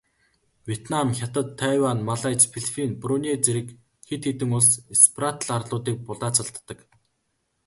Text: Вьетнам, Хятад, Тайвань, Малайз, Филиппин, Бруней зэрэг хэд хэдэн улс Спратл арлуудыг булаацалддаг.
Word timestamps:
Вьетнам, 0.67 1.07
Хятад, 1.17 1.47
Тайвань, 1.61 2.05
Малайз, 2.07 2.41
Филиппин, 2.53 2.91
Бруней 3.01 3.37
зэрэг 3.43 3.67
хэд 4.07 4.21
хэдэн 4.27 4.51
улс 4.57 4.69
Спратл 5.03 5.49
арлуудыг 5.57 5.97
булаацалддаг. 6.07 6.79